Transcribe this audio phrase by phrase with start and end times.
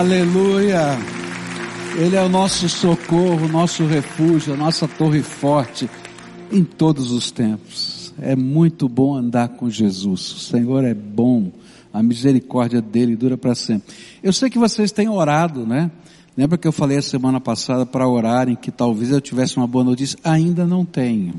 [0.00, 0.98] Aleluia.
[1.98, 5.90] Ele é o nosso socorro, nosso refúgio, a nossa torre forte
[6.50, 8.14] em todos os tempos.
[8.18, 10.32] É muito bom andar com Jesus.
[10.32, 11.52] O Senhor é bom.
[11.92, 13.94] A misericórdia dele dura para sempre.
[14.22, 15.90] Eu sei que vocês têm orado, né?
[16.34, 19.84] Lembra que eu falei a semana passada para orarem que talvez eu tivesse uma boa
[19.84, 20.18] notícia?
[20.24, 21.34] Ainda não tenho.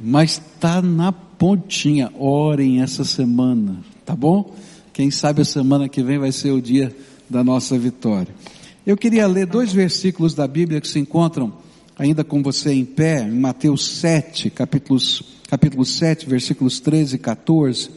[0.00, 2.10] Mas está na pontinha.
[2.18, 4.52] Orem essa semana, tá bom?
[4.96, 6.90] Quem sabe a semana que vem vai ser o dia
[7.28, 8.34] da nossa vitória.
[8.86, 11.52] Eu queria ler dois versículos da Bíblia que se encontram
[11.98, 17.90] ainda com você em pé, em Mateus 7, capítulos, capítulo 7, versículos 13 e 14.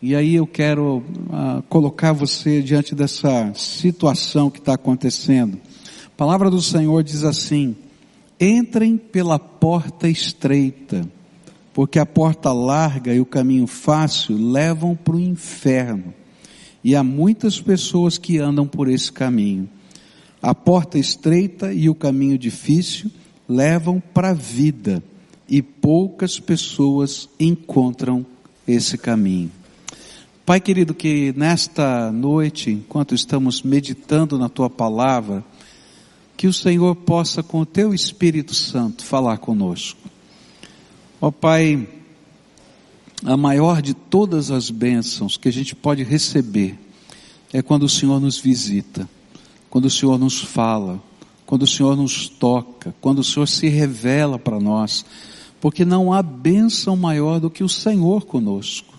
[0.00, 5.58] E aí eu quero uh, colocar você diante dessa situação que está acontecendo.
[6.06, 7.74] A palavra do Senhor diz assim:
[8.38, 11.04] entrem pela porta estreita,
[11.74, 16.14] porque a porta larga e o caminho fácil levam para o inferno.
[16.82, 19.68] E há muitas pessoas que andam por esse caminho.
[20.40, 23.10] A porta estreita e o caminho difícil
[23.48, 25.02] levam para a vida,
[25.48, 28.24] e poucas pessoas encontram
[28.66, 29.50] esse caminho.
[30.44, 35.42] Pai querido, que nesta noite, enquanto estamos meditando na tua palavra,
[36.36, 39.98] que o Senhor possa com o teu Espírito Santo falar conosco.
[41.20, 41.88] Ó Pai,
[43.24, 46.78] a maior de todas as bênçãos que a gente pode receber
[47.52, 49.08] é quando o Senhor nos visita,
[49.68, 51.02] quando o Senhor nos fala,
[51.46, 55.04] quando o Senhor nos toca, quando o Senhor se revela para nós,
[55.60, 58.98] porque não há bênção maior do que o Senhor conosco.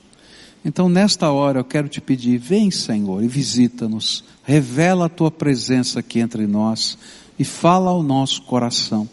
[0.66, 6.00] Então, nesta hora, eu quero te pedir: vem, Senhor, e visita-nos, revela a tua presença
[6.00, 6.98] aqui entre nós
[7.38, 9.08] e fala ao nosso coração.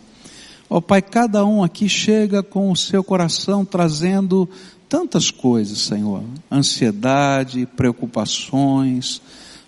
[0.68, 4.48] Ó oh, Pai, cada um aqui chega com o seu coração trazendo
[4.88, 9.20] tantas coisas, Senhor: ansiedade, preocupações,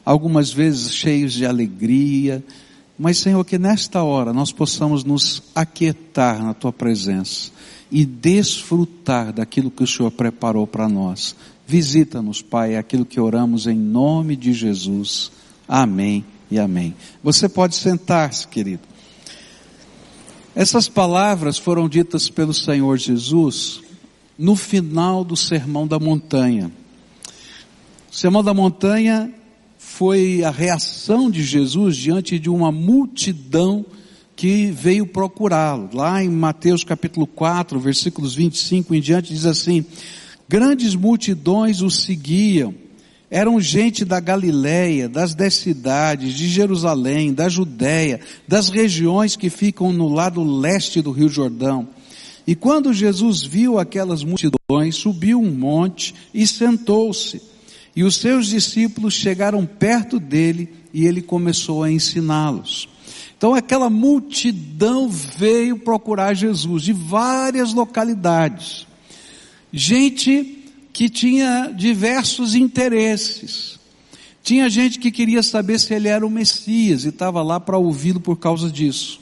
[0.05, 2.42] algumas vezes cheios de alegria,
[2.98, 7.53] mas, Senhor, que nesta hora nós possamos nos aquietar na tua presença
[7.91, 11.37] e desfrutar daquilo que o Senhor preparou para nós.
[11.66, 15.31] Visita-nos, Pai, aquilo que oramos em nome de Jesus.
[15.69, 16.94] Amém e amém.
[17.22, 18.82] Você pode sentar-se, querido.
[20.56, 23.81] Essas palavras foram ditas pelo Senhor Jesus
[24.38, 26.71] no final do Sermão da Montanha.
[28.10, 29.34] O Sermão da Montanha
[29.76, 33.84] foi a reação de Jesus diante de uma multidão
[34.37, 35.91] que veio procurá-lo.
[35.93, 39.84] Lá em Mateus capítulo 4, versículos 25 em diante, diz assim:
[40.48, 42.72] Grandes multidões o seguiam.
[43.31, 49.93] Eram gente da Galiléia, das dez cidades, de Jerusalém, da Judéia, das regiões que ficam
[49.93, 51.88] no lado leste do Rio Jordão.
[52.48, 57.42] E quando Jesus viu aquelas multidões, subiu um monte e sentou-se.
[57.94, 62.88] E os seus discípulos chegaram perto dele e ele começou a ensiná-los.
[63.36, 68.88] Então aquela multidão veio procurar Jesus de várias localidades
[69.72, 73.78] gente que tinha diversos interesses.
[74.42, 78.20] Tinha gente que queria saber se ele era o Messias e estava lá para ouvi-lo
[78.20, 79.20] por causa disso.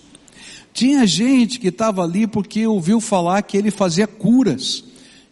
[0.77, 4.85] Tinha gente que estava ali porque ouviu falar que ele fazia curas.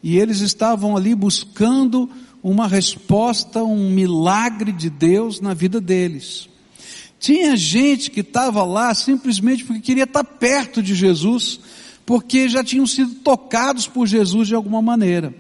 [0.03, 2.09] E eles estavam ali buscando
[2.43, 6.49] uma resposta, um milagre de Deus na vida deles.
[7.21, 11.61] Tinha gente que estava lá simplesmente porque queria estar perto de Jesus
[12.07, 15.35] porque já tinham sido tocados por Jesus de alguma maneira.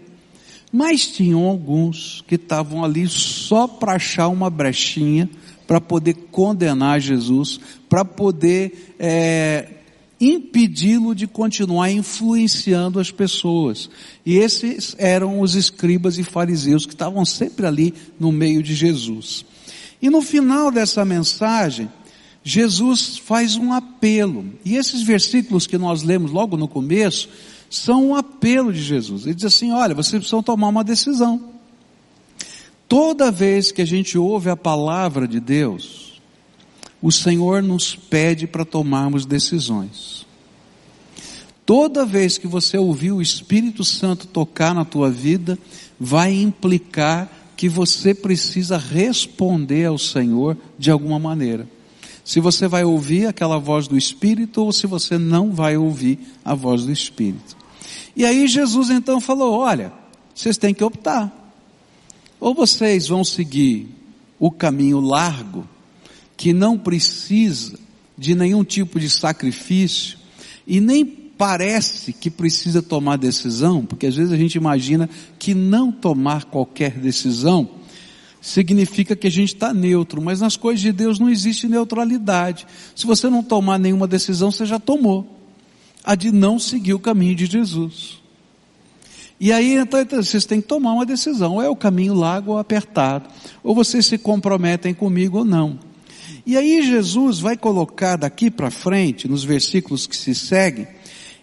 [0.70, 5.30] Mas tinham alguns que estavam ali só para achar uma brechinha,
[5.66, 9.73] para poder condenar Jesus, para poder é,
[10.32, 13.90] impedi-lo de continuar influenciando as pessoas.
[14.24, 19.44] E esses eram os escribas e fariseus que estavam sempre ali no meio de Jesus.
[20.00, 21.90] E no final dessa mensagem,
[22.42, 24.52] Jesus faz um apelo.
[24.64, 27.28] E esses versículos que nós lemos logo no começo
[27.70, 29.24] são um apelo de Jesus.
[29.24, 31.54] Ele diz assim: olha, vocês precisam tomar uma decisão.
[32.86, 36.03] Toda vez que a gente ouve a palavra de Deus,
[37.04, 40.24] o Senhor nos pede para tomarmos decisões.
[41.66, 45.58] Toda vez que você ouvir o Espírito Santo tocar na tua vida,
[46.00, 51.68] vai implicar que você precisa responder ao Senhor de alguma maneira
[52.24, 56.54] se você vai ouvir aquela voz do Espírito ou se você não vai ouvir a
[56.54, 57.54] voz do Espírito.
[58.16, 59.92] E aí Jesus então falou: olha,
[60.34, 61.30] vocês têm que optar.
[62.40, 63.88] Ou vocês vão seguir
[64.38, 65.68] o caminho largo,
[66.36, 67.78] que não precisa
[68.16, 70.18] de nenhum tipo de sacrifício,
[70.66, 75.90] e nem parece que precisa tomar decisão, porque às vezes a gente imagina que não
[75.90, 77.68] tomar qualquer decisão
[78.40, 82.66] significa que a gente está neutro, mas nas coisas de Deus não existe neutralidade.
[82.94, 85.26] Se você não tomar nenhuma decisão, você já tomou.
[86.04, 88.22] A de não seguir o caminho de Jesus.
[89.40, 91.54] E aí, então, então, vocês têm que tomar uma decisão.
[91.54, 93.30] Ou é o caminho largo ou apertado.
[93.62, 95.78] Ou vocês se comprometem comigo ou não.
[96.46, 100.86] E aí Jesus vai colocar daqui para frente, nos versículos que se seguem,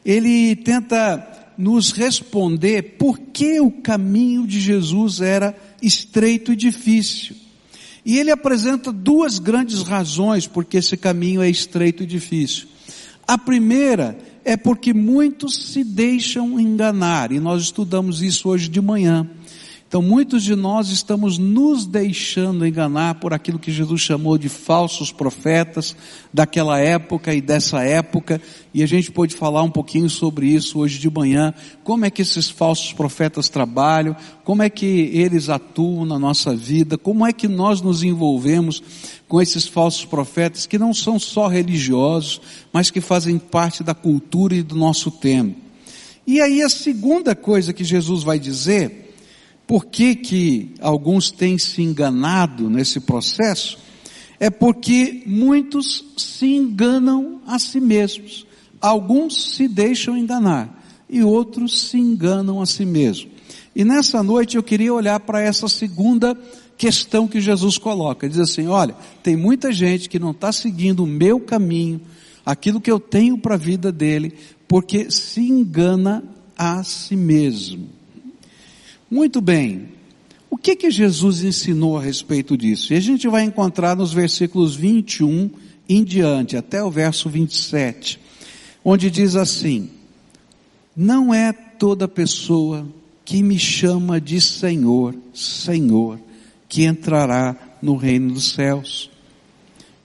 [0.06, 1.28] ele tenta
[1.58, 7.36] nos responder por que o caminho de Jesus era estreito e difícil.
[8.06, 12.68] E ele apresenta duas grandes razões porque esse caminho é estreito e difícil.
[13.28, 19.30] A primeira é porque muitos se deixam enganar, e nós estudamos isso hoje de manhã.
[19.92, 25.12] Então, muitos de nós estamos nos deixando enganar por aquilo que Jesus chamou de falsos
[25.12, 25.98] profetas
[26.34, 28.42] daquela época e dessa época,
[28.74, 31.54] e a gente pode falar um pouquinho sobre isso hoje de manhã,
[31.84, 34.16] como é que esses falsos profetas trabalham,
[34.46, 38.82] como é que eles atuam na nossa vida, como é que nós nos envolvemos
[39.28, 42.40] com esses falsos profetas que não são só religiosos,
[42.72, 45.58] mas que fazem parte da cultura e do nosso tempo.
[46.26, 49.01] E aí a segunda coisa que Jesus vai dizer,
[49.72, 53.78] por que, que alguns têm se enganado nesse processo?
[54.38, 58.46] É porque muitos se enganam a si mesmos.
[58.82, 63.32] Alguns se deixam enganar e outros se enganam a si mesmos.
[63.74, 66.38] E nessa noite eu queria olhar para essa segunda
[66.78, 68.28] questão que Jesus coloca.
[68.28, 72.02] Diz assim: olha, tem muita gente que não está seguindo o meu caminho,
[72.46, 74.34] aquilo que eu tenho para a vida dele,
[74.68, 76.26] porque se engana
[76.58, 78.01] a si mesmo.
[79.12, 79.90] Muito bem.
[80.50, 82.94] O que que Jesus ensinou a respeito disso?
[82.94, 85.52] E a gente vai encontrar nos versículos 21
[85.90, 88.18] em diante, até o verso 27,
[88.86, 89.90] onde diz assim:
[90.96, 92.88] Não é toda pessoa
[93.26, 96.18] que me chama de Senhor, Senhor,
[96.70, 99.12] que entrará no reino dos céus,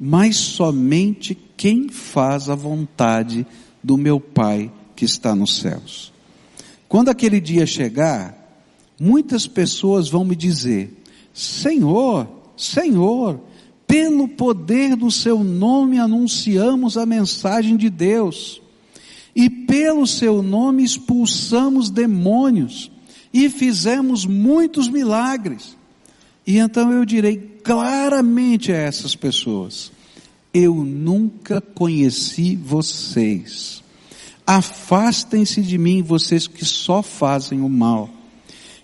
[0.00, 3.46] mas somente quem faz a vontade
[3.84, 6.12] do meu Pai que está nos céus.
[6.88, 8.45] Quando aquele dia chegar,
[8.98, 11.02] muitas pessoas vão me dizer:
[11.32, 13.40] Senhor, Senhor,
[13.86, 18.60] pelo poder do seu nome anunciamos a mensagem de Deus,
[19.34, 22.90] e pelo seu nome expulsamos demônios,
[23.32, 25.76] e fizemos muitos milagres.
[26.46, 29.92] E então eu direi claramente a essas pessoas:
[30.54, 33.84] Eu nunca conheci vocês.
[34.46, 38.15] Afastem-se de mim, vocês que só fazem o mal.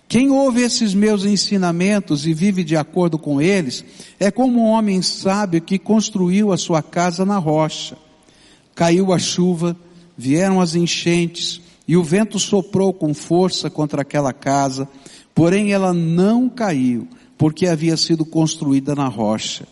[0.07, 3.83] Quem ouve esses meus ensinamentos e vive de acordo com eles,
[4.19, 7.97] é como um homem sábio que construiu a sua casa na rocha.
[8.75, 9.75] Caiu a chuva,
[10.17, 14.87] vieram as enchentes, e o vento soprou com força contra aquela casa,
[15.33, 17.07] porém ela não caiu,
[17.37, 19.67] porque havia sido construída na rocha.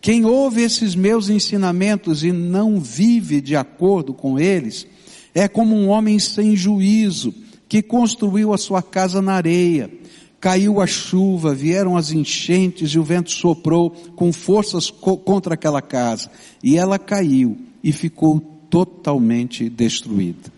[0.00, 4.86] Quem ouve esses meus ensinamentos e não vive de acordo com eles,
[5.34, 7.34] é como um homem sem juízo,
[7.72, 9.90] que construiu a sua casa na areia.
[10.38, 15.80] Caiu a chuva, vieram as enchentes e o vento soprou com forças co contra aquela
[15.80, 16.30] casa.
[16.62, 20.52] E ela caiu e ficou totalmente destruída.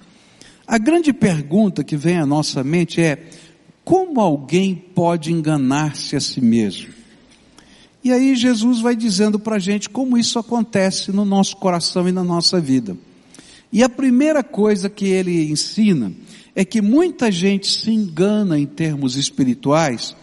[0.67, 3.31] A grande pergunta que vem à nossa mente é:
[3.85, 6.89] como alguém pode enganar-se a si mesmo?
[8.03, 12.13] E aí Jesus vai dizendo para a gente como isso acontece no nosso coração e
[12.13, 12.97] na nossa vida.
[13.73, 16.13] E a primeira coisa que ele ensina
[16.55, 20.17] é que muita gente se engana em termos espirituais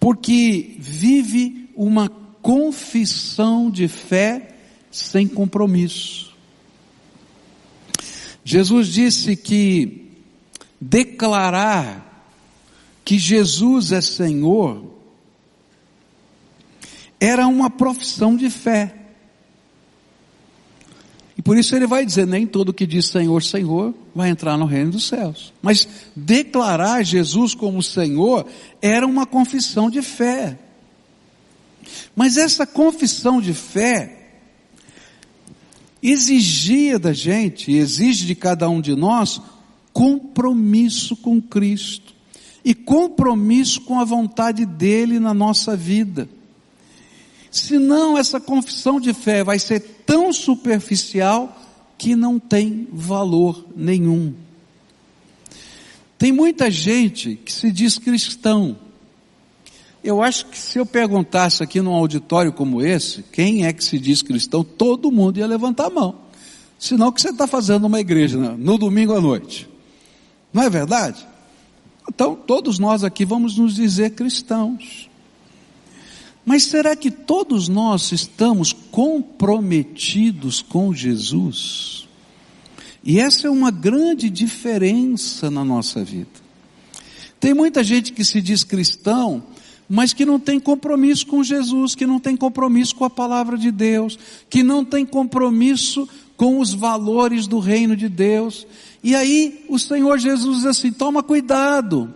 [0.00, 4.56] porque vive uma confissão de fé
[4.90, 6.34] sem compromisso.
[8.44, 10.10] Jesus disse que
[10.80, 12.28] declarar
[13.04, 14.92] que Jesus é Senhor
[17.18, 18.94] era uma profissão de fé.
[21.36, 24.64] E por isso ele vai dizer, nem todo que diz Senhor, Senhor, vai entrar no
[24.64, 25.52] reino dos céus.
[25.60, 28.46] Mas declarar Jesus como Senhor
[28.80, 30.58] era uma confissão de fé.
[32.14, 34.20] Mas essa confissão de fé
[36.02, 39.40] exigia da gente, exige de cada um de nós,
[39.92, 42.14] compromisso com Cristo.
[42.64, 46.28] E compromisso com a vontade dele na nossa vida.
[47.50, 51.63] Senão essa confissão de fé vai ser tão superficial
[51.98, 54.34] que não tem valor nenhum.
[56.18, 58.76] Tem muita gente que se diz cristão.
[60.02, 63.98] Eu acho que se eu perguntasse aqui num auditório como esse, quem é que se
[63.98, 66.16] diz cristão, todo mundo ia levantar a mão.
[66.78, 68.54] Senão o que você está fazendo numa igreja né?
[68.58, 69.68] no domingo à noite?
[70.52, 71.26] Não é verdade?
[72.08, 75.08] Então todos nós aqui vamos nos dizer cristãos.
[76.44, 82.06] Mas será que todos nós estamos comprometidos com Jesus?
[83.02, 86.44] E essa é uma grande diferença na nossa vida.
[87.40, 89.42] Tem muita gente que se diz cristão,
[89.88, 93.70] mas que não tem compromisso com Jesus, que não tem compromisso com a palavra de
[93.70, 98.66] Deus, que não tem compromisso com os valores do reino de Deus.
[99.02, 102.14] E aí o Senhor Jesus diz assim: toma cuidado,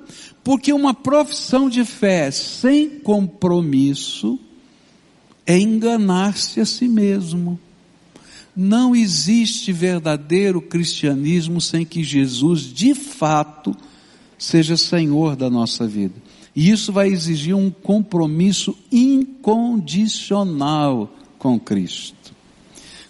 [0.49, 4.39] porque uma profissão de fé sem compromisso
[5.45, 7.61] é enganar-se a si mesmo.
[8.57, 13.77] Não existe verdadeiro cristianismo sem que Jesus de fato
[14.39, 16.15] seja Senhor da nossa vida.
[16.57, 22.35] E isso vai exigir um compromisso incondicional com Cristo.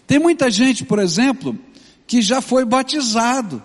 [0.09, 1.57] Tem muita gente, por exemplo,
[2.05, 3.63] que já foi batizado,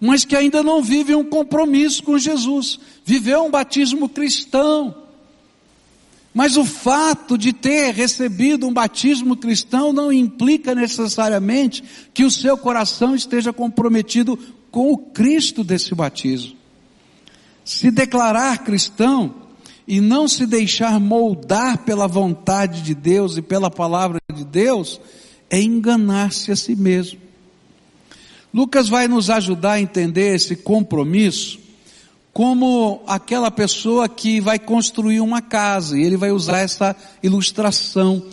[0.00, 4.94] mas que ainda não vive um compromisso com Jesus, viveu um batismo cristão.
[6.34, 12.58] Mas o fato de ter recebido um batismo cristão não implica necessariamente que o seu
[12.58, 14.38] coração esteja comprometido
[14.70, 16.54] com o Cristo desse batismo.
[17.64, 19.34] Se declarar cristão
[19.88, 25.00] e não se deixar moldar pela vontade de Deus e pela palavra de Deus,
[25.48, 27.25] é enganar-se a si mesmo.
[28.56, 31.58] Lucas vai nos ajudar a entender esse compromisso
[32.32, 38.24] como aquela pessoa que vai construir uma casa, e ele vai usar essa ilustração,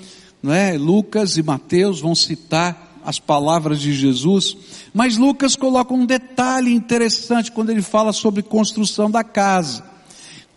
[0.41, 0.77] não é?
[0.77, 4.55] Lucas e Mateus vão citar as palavras de Jesus,
[4.93, 9.83] mas Lucas coloca um detalhe interessante quando ele fala sobre construção da casa.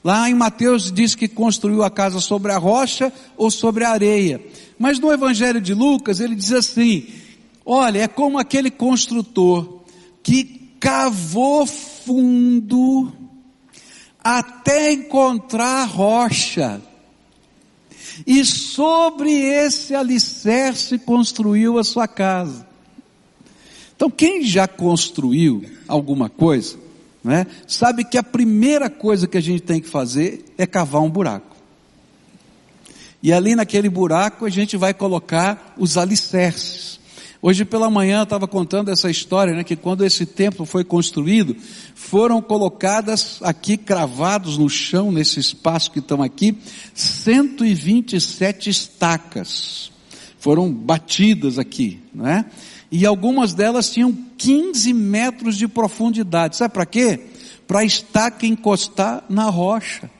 [0.04, 4.40] Lá em Mateus diz que construiu a casa sobre a rocha ou sobre a areia.
[4.78, 7.04] Mas no Evangelho de Lucas ele diz assim:
[7.68, 9.82] Olha, é como aquele construtor
[10.22, 10.44] que
[10.78, 13.12] cavou fundo
[14.22, 16.80] até encontrar rocha.
[18.24, 22.66] E sobre esse alicerce construiu a sua casa.
[23.96, 26.76] Então, quem já construiu alguma coisa,
[27.24, 31.10] né, sabe que a primeira coisa que a gente tem que fazer é cavar um
[31.10, 31.56] buraco.
[33.20, 37.00] E ali naquele buraco a gente vai colocar os alicerces.
[37.46, 41.54] Hoje pela manhã eu estava contando essa história, né, que quando esse templo foi construído,
[41.94, 46.58] foram colocadas aqui, cravados no chão, nesse espaço que estão aqui,
[46.92, 49.92] 127 estacas.
[50.40, 52.46] Foram batidas aqui, né?
[52.90, 56.56] E algumas delas tinham 15 metros de profundidade.
[56.56, 57.28] Sabe para quê?
[57.64, 60.10] Para a estaca encostar na rocha.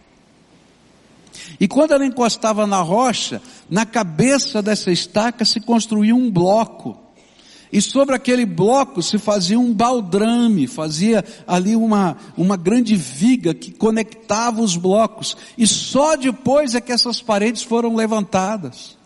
[1.58, 7.04] E quando ela encostava na rocha, na cabeça dessa estaca se construía um bloco.
[7.76, 13.70] E sobre aquele bloco se fazia um baldrame, fazia ali uma, uma grande viga que
[13.70, 15.36] conectava os blocos.
[15.58, 18.96] E só depois é que essas paredes foram levantadas.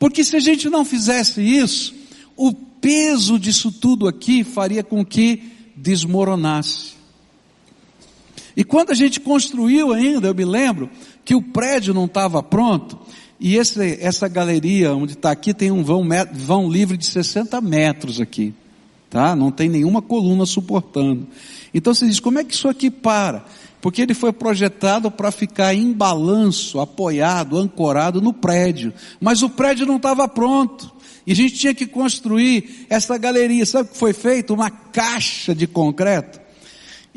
[0.00, 1.94] Porque se a gente não fizesse isso,
[2.36, 5.44] o peso disso tudo aqui faria com que
[5.76, 6.94] desmoronasse.
[8.56, 10.90] E quando a gente construiu ainda, eu me lembro
[11.24, 12.98] que o prédio não estava pronto,
[13.38, 18.20] e esse, essa galeria onde está aqui tem um vão, vão livre de 60 metros
[18.20, 18.54] aqui.
[19.10, 19.36] Tá?
[19.36, 21.26] Não tem nenhuma coluna suportando.
[21.72, 23.44] Então você diz, como é que isso aqui para?
[23.80, 28.92] Porque ele foi projetado para ficar em balanço, apoiado, ancorado no prédio.
[29.20, 30.90] Mas o prédio não estava pronto.
[31.26, 33.66] E a gente tinha que construir essa galeria.
[33.66, 34.54] Sabe o que foi feito?
[34.54, 36.45] Uma caixa de concreto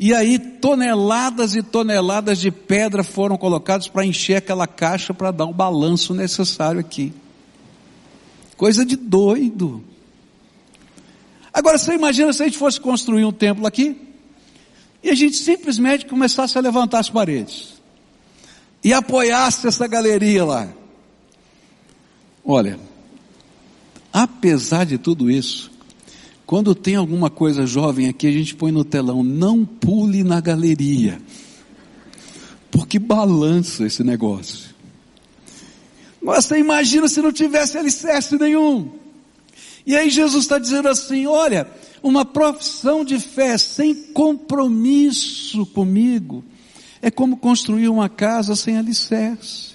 [0.02, 5.44] e aí toneladas e toneladas de pedra foram colocadas para encher aquela caixa para dar
[5.44, 7.12] o balanço necessário aqui.
[8.56, 9.84] Coisa de doido.
[11.52, 13.94] Agora você imagina se a gente fosse construir um templo aqui
[15.02, 17.74] e a gente simplesmente começasse a levantar as paredes
[18.82, 20.68] e apoiasse essa galeria lá.
[22.42, 22.80] Olha,
[24.10, 25.69] apesar de tudo isso,
[26.50, 31.22] quando tem alguma coisa jovem aqui, a gente põe no telão, não pule na galeria.
[32.72, 34.74] Porque balança esse negócio.
[36.20, 38.90] Você imagina se não tivesse alicerce nenhum.
[39.86, 41.68] E aí Jesus está dizendo assim: olha,
[42.02, 46.44] uma profissão de fé sem compromisso comigo
[47.00, 49.69] é como construir uma casa sem alicerce.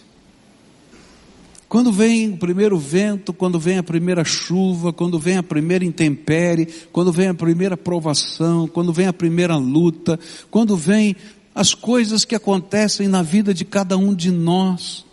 [1.67, 6.67] Quando vem o primeiro vento, quando vem a primeira chuva, quando vem a primeira intempérie,
[6.91, 10.19] quando vem a primeira provação, quando vem a primeira luta,
[10.51, 11.15] quando vem
[11.55, 15.05] as coisas que acontecem na vida de cada um de nós.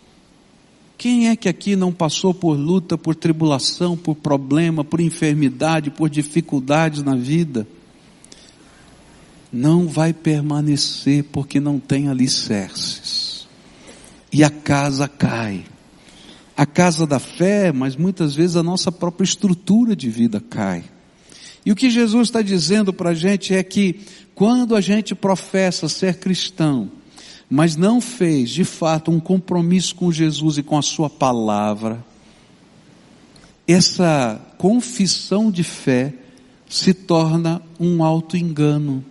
[0.97, 6.09] Quem é que aqui não passou por luta, por tribulação, por problema, por enfermidade, por
[6.09, 7.67] dificuldades na vida?
[9.51, 13.47] Não vai permanecer porque não tem alicerces.
[14.31, 15.63] e a casa cai.
[16.55, 20.83] A casa da fé, mas muitas vezes a nossa própria estrutura de vida cai.
[21.65, 24.01] E o que Jesus está dizendo para a gente é que
[24.35, 26.91] quando a gente professa ser cristão,
[27.49, 32.03] mas não fez de fato um compromisso com Jesus e com a Sua palavra,
[33.67, 36.13] essa confissão de fé
[36.67, 39.05] se torna um auto-engano.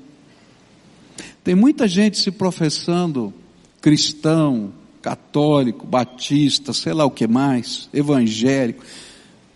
[1.45, 3.33] Tem muita gente se professando
[3.81, 8.85] cristão, católico, batista, sei lá o que mais, evangélico,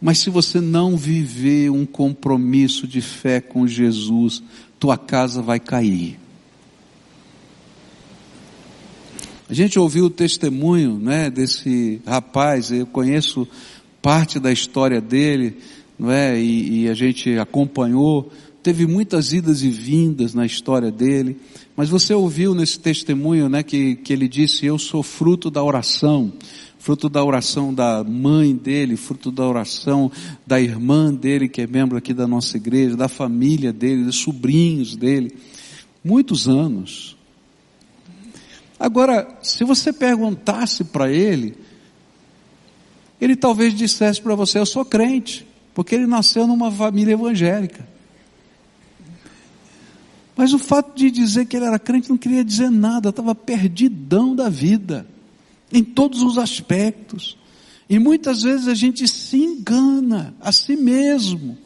[0.01, 4.43] mas se você não viver um compromisso de fé com Jesus,
[4.79, 6.19] tua casa vai cair.
[9.49, 13.47] A gente ouviu o testemunho, né, desse rapaz, eu conheço
[14.03, 15.57] parte da história dele,
[15.99, 16.39] não é?
[16.39, 18.31] E, e, a gente acompanhou,
[18.67, 21.41] teve muitas idas e vindas na história dele,
[21.77, 26.33] mas você ouviu nesse testemunho, né, que, que ele disse, eu sou fruto da oração,
[26.77, 30.11] fruto da oração da mãe dele, fruto da oração
[30.45, 34.97] da irmã dele, que é membro aqui da nossa igreja, da família dele, dos sobrinhos
[34.97, 35.33] dele,
[36.03, 37.17] muitos anos.
[38.81, 41.55] Agora, se você perguntasse para ele,
[43.21, 47.95] ele talvez dissesse para você: Eu sou crente, porque ele nasceu numa família evangélica.
[50.37, 54.37] Mas o fato de dizer que ele era crente não queria dizer nada, estava perdidão
[54.37, 55.07] da vida,
[55.73, 57.39] em todos os aspectos.
[57.89, 61.57] E muitas vezes a gente se engana a si mesmo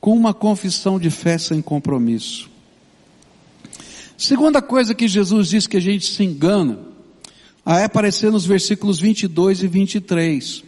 [0.00, 2.50] com uma confissão de fé sem compromisso.
[4.16, 6.78] Segunda coisa que Jesus diz que a gente se engana,
[7.66, 10.64] é aparecer nos versículos 22 e 23.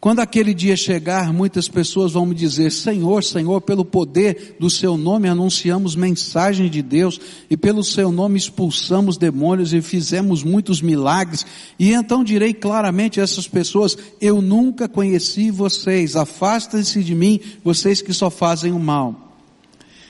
[0.00, 4.96] Quando aquele dia chegar, muitas pessoas vão me dizer, Senhor, Senhor, pelo poder do seu
[4.96, 11.44] nome anunciamos mensagem de Deus e pelo seu nome expulsamos demônios e fizemos muitos milagres.
[11.78, 18.00] E então direi claramente a essas pessoas, eu nunca conheci vocês, afastem-se de mim, vocês
[18.00, 19.36] que só fazem o mal.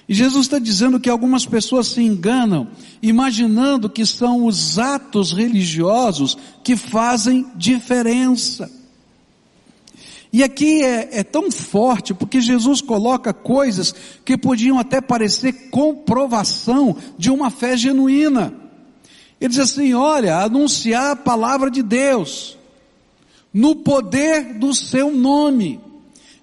[0.08, 2.68] E Jesus está dizendo que algumas pessoas se enganam,
[3.02, 8.78] imaginando que são os atos religiosos que fazem diferença.
[10.32, 13.92] E aqui é, é, tão forte porque Jesus coloca coisas
[14.24, 18.54] que podiam até parecer comprovação de uma fé genuína.
[19.40, 22.56] Ele diz assim: olha, anunciar a palavra de Deus,
[23.52, 25.80] no poder do seu nome.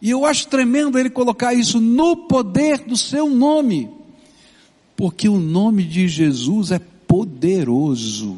[0.02, 3.89] E eu acho tremendo ele colocar isso no poder do seu nome.
[4.95, 8.38] Porque o nome de Jesus é poderoso.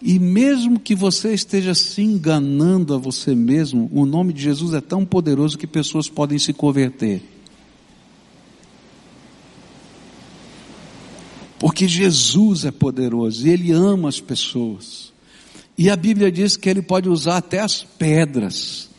[0.00, 4.80] E mesmo que você esteja se enganando a você mesmo, o nome de Jesus é
[4.80, 7.22] tão poderoso que pessoas podem se converter.
[11.58, 15.12] Porque Jesus é poderoso e Ele ama as pessoas.
[15.78, 18.90] E a Bíblia diz que Ele pode usar até as pedras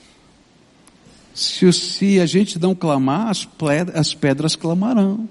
[1.38, 3.48] se, se a gente não clamar, as,
[3.94, 5.30] as pedras clamarão.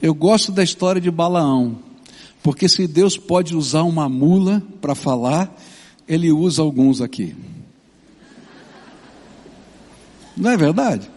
[0.00, 1.78] Eu gosto da história de Balaão,
[2.44, 5.50] porque se Deus pode usar uma mula para falar,
[6.06, 7.34] Ele usa alguns aqui.
[10.36, 11.10] Não é verdade?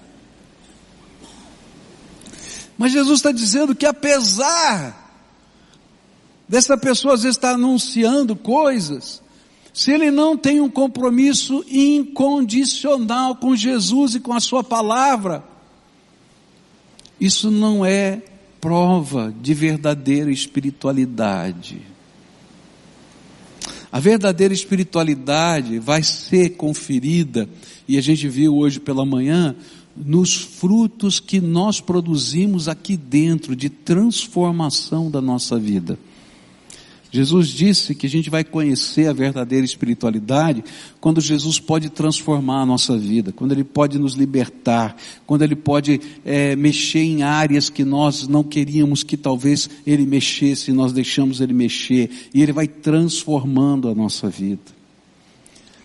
[2.78, 5.22] Mas Jesus está dizendo que apesar
[6.48, 9.22] dessa pessoa às vezes estar anunciando coisas,
[9.74, 15.44] se ele não tem um compromisso incondicional com Jesus e com a Sua palavra,
[17.20, 18.22] isso não é
[18.60, 21.82] prova de verdadeira espiritualidade.
[23.92, 27.48] A verdadeira espiritualidade vai ser conferida,
[27.88, 29.56] e a gente viu hoje pela manhã,
[29.96, 35.98] nos frutos que nós produzimos aqui dentro de transformação da nossa vida.
[37.10, 40.64] Jesus disse que a gente vai conhecer a verdadeira espiritualidade
[41.00, 46.02] quando Jesus pode transformar a nossa vida, quando Ele pode nos libertar, quando Ele pode
[46.26, 51.54] é, mexer em áreas que nós não queríamos que talvez Ele mexesse, nós deixamos Ele
[51.54, 54.78] mexer, e Ele vai transformando a nossa vida.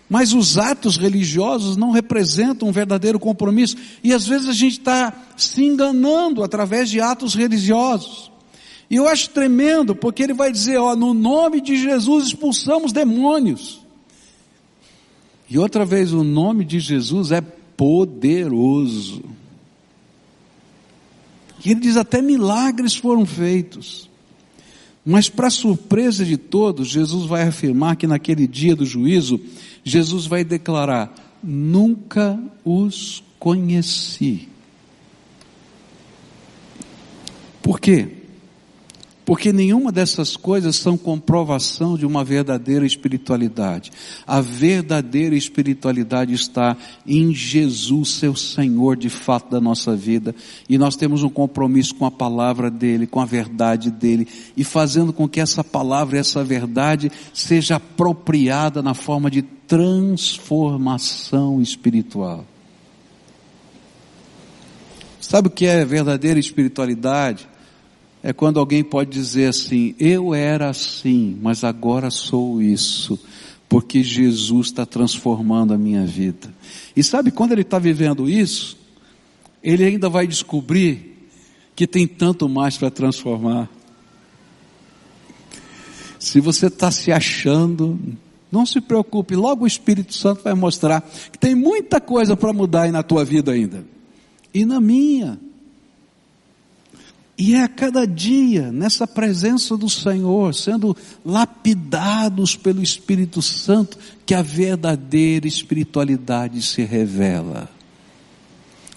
[0.09, 5.13] Mas os atos religiosos não representam um verdadeiro compromisso, e às vezes a gente está
[5.37, 8.32] se enganando através de atos religiosos.
[8.93, 13.81] E eu acho tremendo, porque ele vai dizer, ó, no nome de Jesus expulsamos demônios.
[15.49, 19.23] E outra vez, o nome de Jesus é poderoso.
[21.65, 24.07] E ele diz, até milagres foram feitos.
[25.03, 29.41] Mas para surpresa de todos, Jesus vai afirmar que naquele dia do juízo,
[29.83, 34.47] Jesus vai declarar, nunca os conheci.
[37.59, 38.19] Por quê?
[39.25, 43.89] Porque nenhuma dessas coisas são comprovação de uma verdadeira espiritualidade.
[44.27, 46.75] A verdadeira espiritualidade está
[47.07, 50.35] em Jesus, seu Senhor de fato da nossa vida.
[50.67, 55.13] E nós temos um compromisso com a palavra dele, com a verdade dele, e fazendo
[55.13, 62.45] com que essa palavra essa verdade seja apropriada na forma de transformação espiritual.
[65.21, 67.52] Sabe o que é verdadeira espiritualidade?
[68.23, 73.19] É quando alguém pode dizer assim: eu era assim, mas agora sou isso,
[73.67, 76.53] porque Jesus está transformando a minha vida.
[76.95, 78.77] E sabe quando ele está vivendo isso,
[79.61, 81.27] ele ainda vai descobrir
[81.75, 83.69] que tem tanto mais para transformar.
[86.17, 87.99] Se você está se achando,
[88.49, 92.83] não se preocupe, logo o Espírito Santo vai mostrar que tem muita coisa para mudar
[92.83, 93.83] aí na tua vida ainda.
[94.53, 95.37] E na minha.
[97.37, 104.35] E é a cada dia, nessa presença do Senhor, sendo lapidados pelo Espírito Santo, que
[104.35, 107.69] a verdadeira espiritualidade se revela.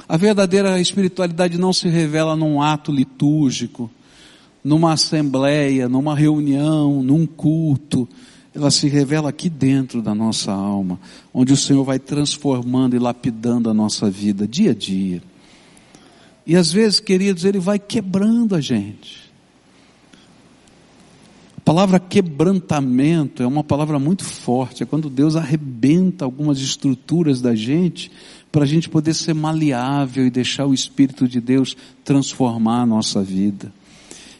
[0.08, 3.90] A verdadeira espiritualidade não se revela num ato litúrgico,
[4.62, 8.06] numa assembleia, numa reunião, num culto.
[8.54, 11.00] Ela se revela aqui dentro da nossa alma,
[11.32, 15.22] onde o Senhor vai transformando e lapidando a nossa vida dia a dia.
[16.46, 19.26] E às vezes, queridos, ele vai quebrando a gente.
[21.56, 27.56] A palavra quebrantamento é uma palavra muito forte, é quando Deus arrebenta algumas estruturas da
[27.56, 28.12] gente
[28.52, 33.20] para a gente poder ser maleável e deixar o Espírito de Deus transformar a nossa
[33.20, 33.72] vida.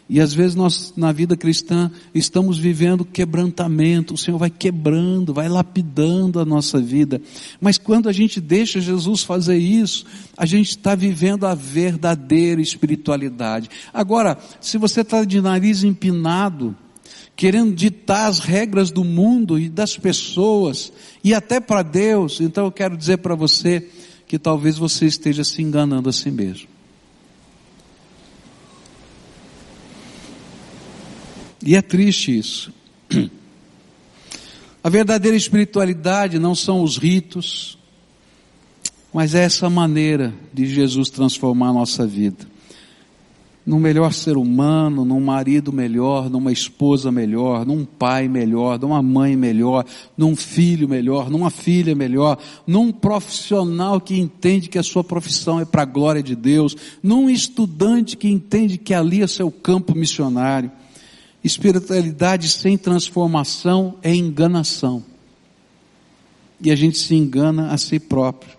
[0.09, 5.49] E às vezes nós, na vida cristã, estamos vivendo quebrantamento, o Senhor vai quebrando, vai
[5.49, 7.21] lapidando a nossa vida.
[7.61, 13.69] Mas quando a gente deixa Jesus fazer isso, a gente está vivendo a verdadeira espiritualidade.
[13.93, 16.77] Agora, se você está de nariz empinado,
[17.35, 20.93] querendo ditar as regras do mundo e das pessoas,
[21.23, 23.89] e até para Deus, então eu quero dizer para você
[24.29, 26.76] que talvez você esteja se enganando a si mesmo.
[31.67, 32.73] E é triste isso.
[34.83, 37.77] A verdadeira espiritualidade não são os ritos,
[39.13, 42.47] mas é essa maneira de Jesus transformar a nossa vida.
[43.67, 49.35] Num melhor ser humano, num marido melhor, numa esposa melhor, num pai melhor, numa mãe
[49.35, 49.85] melhor,
[50.17, 55.65] num filho melhor, numa filha melhor, num profissional que entende que a sua profissão é
[55.65, 60.71] para a glória de Deus, num estudante que entende que ali é seu campo missionário.
[61.47, 65.05] Espiritualidade sem transformação é enganação.
[66.61, 68.51] E a gente se engana a si próprio.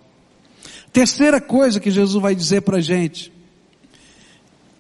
[0.94, 3.30] Terceira coisa que Jesus vai dizer para a gente,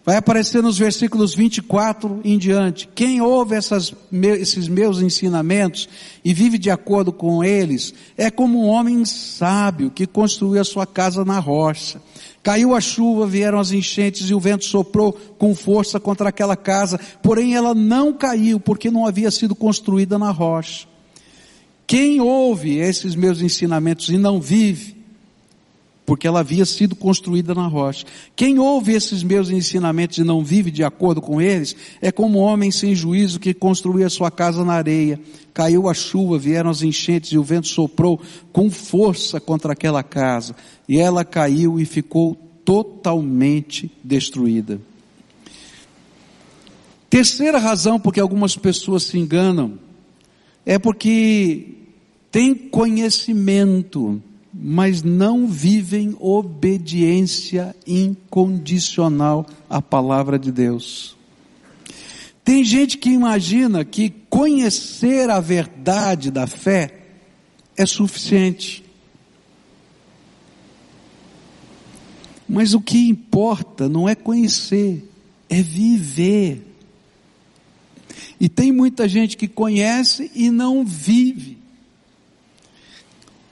[0.08, 2.88] vai aparecer nos versículos 24 em diante.
[2.96, 3.94] Quem ouve essas,
[4.40, 5.90] esses meus ensinamentos
[6.24, 10.88] e vive de acordo com eles, é como um homem sábio que construiu a sua
[10.88, 12.02] casa na rocha.
[12.42, 16.98] Caiu a chuva, vieram as enchentes e o vento soprou com força contra aquela casa,
[17.22, 20.88] porém ela não caiu porque não havia sido construída na rocha.
[21.86, 24.97] Quem ouve esses meus ensinamentos e não vive,
[26.08, 28.06] porque ela havia sido construída na rocha.
[28.34, 32.42] Quem ouve esses meus ensinamentos e não vive de acordo com eles, é como um
[32.44, 35.20] homem sem juízo que construiu a sua casa na areia.
[35.54, 38.22] Caiu a chuva, vieram as enchentes e o vento soprou
[38.54, 40.56] com força contra aquela casa.
[40.88, 44.80] E ela caiu e ficou totalmente destruída.
[47.10, 49.78] Terceira razão porque algumas pessoas se enganam
[50.66, 51.68] é porque
[52.32, 54.22] têm conhecimento
[54.60, 61.16] mas não vivem obediência incondicional à palavra de Deus.
[62.44, 67.02] Tem gente que imagina que conhecer a verdade da fé
[67.76, 68.84] é suficiente.
[72.50, 75.08] Mas o que importa não é conhecer,
[75.50, 76.66] é viver.
[78.40, 81.58] E tem muita gente que conhece e não vive.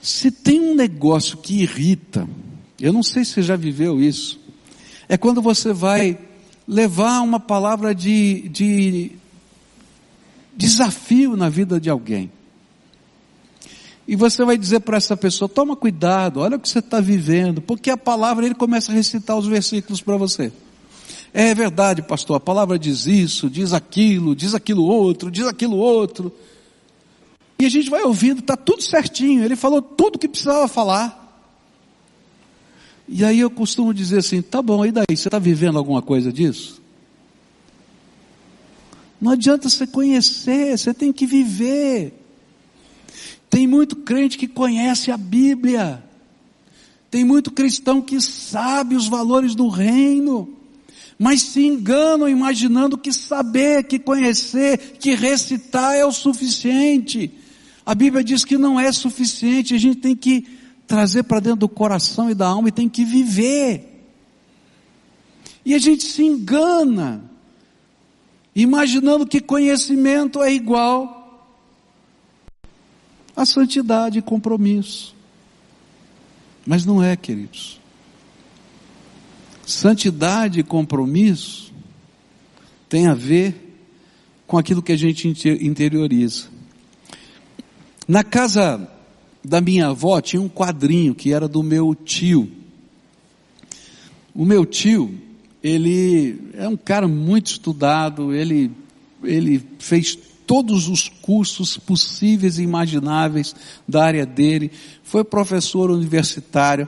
[0.05, 2.29] Se tem um negócio que irrita,
[2.79, 4.39] eu não sei se você já viveu isso,
[5.09, 6.15] é quando você vai
[6.67, 9.13] levar uma palavra de, de
[10.55, 12.31] desafio na vida de alguém.
[14.07, 17.59] E você vai dizer para essa pessoa, toma cuidado, olha o que você está vivendo,
[17.59, 20.53] porque a palavra, ele começa a recitar os versículos para você.
[21.33, 26.31] É verdade, pastor, a palavra diz isso, diz aquilo, diz aquilo outro, diz aquilo outro.
[27.57, 29.43] E a gente vai ouvindo, está tudo certinho.
[29.43, 31.23] Ele falou tudo que precisava falar.
[33.07, 35.05] E aí eu costumo dizer assim, tá bom, e daí?
[35.09, 36.81] Você está vivendo alguma coisa disso?
[39.21, 42.13] Não adianta você conhecer, você tem que viver.
[43.49, 46.03] Tem muito crente que conhece a Bíblia.
[47.09, 50.49] Tem muito cristão que sabe os valores do reino,
[51.17, 57.31] mas se enganam imaginando que saber, que conhecer, que recitar é o suficiente.
[57.85, 60.47] A Bíblia diz que não é suficiente, a gente tem que
[60.87, 64.07] trazer para dentro do coração e da alma e tem que viver.
[65.63, 67.23] E a gente se engana,
[68.55, 71.51] imaginando que conhecimento é igual
[73.35, 75.15] a santidade e compromisso.
[76.65, 77.79] Mas não é, queridos.
[79.65, 81.73] Santidade e compromisso
[82.87, 83.77] tem a ver
[84.47, 85.27] com aquilo que a gente
[85.61, 86.54] interioriza.
[88.07, 88.87] Na casa
[89.43, 92.51] da minha avó tinha um quadrinho que era do meu tio.
[94.33, 95.17] O meu tio,
[95.63, 98.71] ele é um cara muito estudado, ele,
[99.23, 103.55] ele fez todos os cursos possíveis e imagináveis
[103.87, 104.71] da área dele,
[105.03, 106.87] foi professor universitário,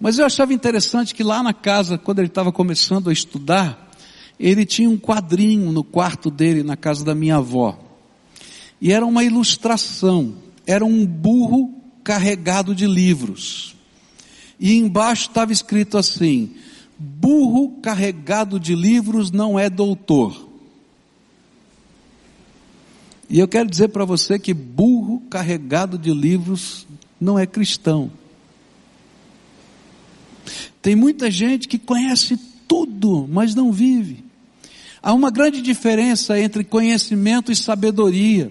[0.00, 3.90] mas eu achava interessante que lá na casa, quando ele estava começando a estudar,
[4.38, 7.87] ele tinha um quadrinho no quarto dele, na casa da minha avó.
[8.80, 10.34] E era uma ilustração,
[10.66, 13.76] era um burro carregado de livros.
[14.58, 16.54] E embaixo estava escrito assim:
[16.98, 20.48] burro carregado de livros não é doutor.
[23.30, 26.86] E eu quero dizer para você que burro carregado de livros
[27.20, 28.10] não é cristão.
[30.80, 34.24] Tem muita gente que conhece tudo, mas não vive.
[35.02, 38.50] Há uma grande diferença entre conhecimento e sabedoria.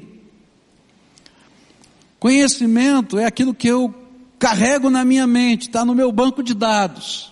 [2.20, 3.94] Conhecimento é aquilo que eu
[4.40, 7.32] carrego na minha mente, está no meu banco de dados.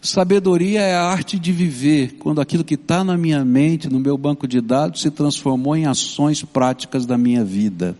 [0.00, 4.16] Sabedoria é a arte de viver, quando aquilo que está na minha mente, no meu
[4.16, 7.96] banco de dados, se transformou em ações práticas da minha vida.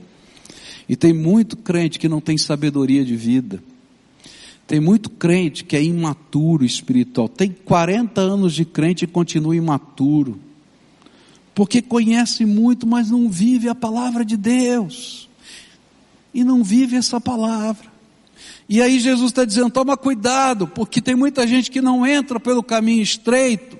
[0.88, 3.62] E tem muito crente que não tem sabedoria de vida.
[4.66, 7.28] Tem muito crente que é imaturo espiritual.
[7.28, 10.38] Tem 40 anos de crente e continua imaturo.
[11.54, 15.27] Porque conhece muito, mas não vive a palavra de Deus.
[16.38, 17.90] E não vive essa palavra.
[18.68, 22.62] E aí Jesus está dizendo: toma cuidado, porque tem muita gente que não entra pelo
[22.62, 23.76] caminho estreito,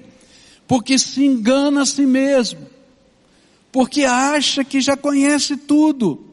[0.67, 2.67] porque se engana a si mesmo,
[3.71, 6.25] porque acha que já conhece tudo.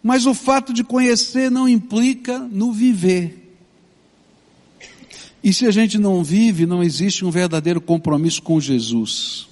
[0.00, 3.58] Mas o fato de conhecer não implica no viver.
[5.42, 9.48] E se a gente não vive, não existe um verdadeiro compromisso com Jesus.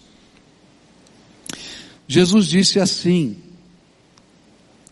[2.07, 3.37] Jesus disse assim,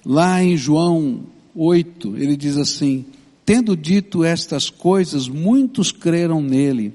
[0.04, 3.04] lá em João 8, ele diz assim:
[3.44, 6.94] Tendo dito estas coisas, muitos creram nele.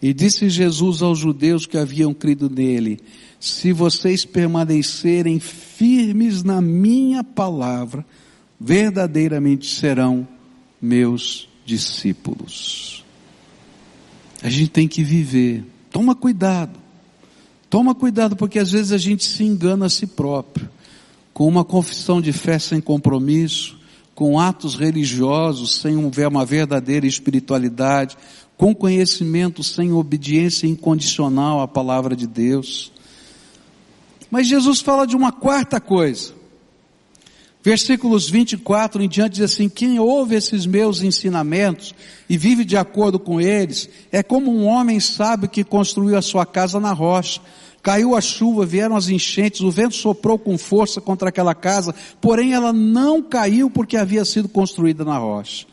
[0.00, 3.00] E disse Jesus aos judeus que haviam crido nele:
[3.40, 8.04] Se vocês permanecerem firmes na minha palavra,
[8.60, 10.26] verdadeiramente serão
[10.80, 13.04] meus discípulos.
[14.42, 15.64] A gente tem que viver.
[15.90, 16.78] Toma cuidado.
[17.68, 20.68] Toma cuidado porque às vezes a gente se engana a si próprio.
[21.36, 23.76] Com uma confissão de fé sem compromisso,
[24.14, 28.16] com atos religiosos sem uma verdadeira espiritualidade,
[28.56, 32.90] com conhecimento sem obediência incondicional à palavra de Deus.
[34.30, 36.32] Mas Jesus fala de uma quarta coisa.
[37.62, 41.94] Versículos 24 em diante diz assim: Quem ouve esses meus ensinamentos
[42.30, 46.46] e vive de acordo com eles, é como um homem sábio que construiu a sua
[46.46, 47.42] casa na rocha.
[47.86, 52.52] Caiu a chuva, vieram as enchentes, o vento soprou com força contra aquela casa, porém
[52.52, 55.68] ela não caiu porque havia sido construída na rocha.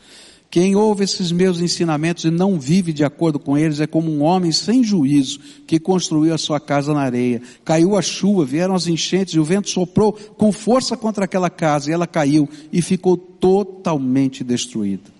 [0.48, 4.22] Quem ouve esses meus ensinamentos e não vive de acordo com eles é como um
[4.22, 7.42] homem sem juízo que construiu a sua casa na areia.
[7.64, 11.90] Caiu a chuva, vieram as enchentes e o vento soprou com força contra aquela casa
[11.90, 15.12] e ela caiu e ficou totalmente destruída.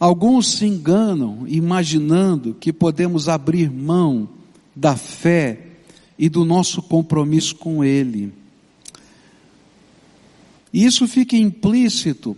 [0.00, 4.26] Alguns se enganam imaginando que podemos abrir mão
[4.74, 5.58] da fé
[6.18, 8.32] e do nosso compromisso com Ele.
[10.72, 12.36] E isso fica implícito